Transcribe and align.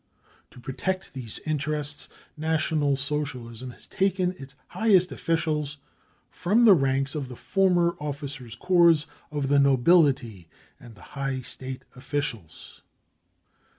To 0.49 0.59
protect 0.59 1.13
these 1.13 1.37
interests, 1.45 2.09
National 2.35 2.95
Socialism 2.95 3.69
has 3.69 3.85
taken 3.85 4.31
its 4.39 4.55
highest 4.69 5.11
officials 5.11 5.77
from 6.31 6.65
the 6.65 6.73
ranks 6.73 7.13
of 7.13 7.29
the 7.29 7.35
former 7.35 7.95
officers 7.99 8.55
5 8.55 8.59
corps, 8.61 9.05
of 9.29 9.47
the 9.47 9.59
nobility 9.59 10.49
and 10.79 10.95
the 10.95 11.03
high 11.13 11.41
State 11.41 11.83
officials. 11.95 12.81